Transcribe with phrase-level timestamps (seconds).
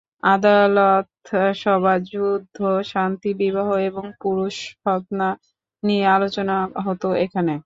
[0.23, 1.07] আদালত,
[1.55, 2.57] সভা, যুদ্ধ,
[2.85, 5.29] শান্তি, বিবাহ এবং পুরুষ খৎনা
[5.83, 7.53] নিয়ে আলোচনা হতো এখানে।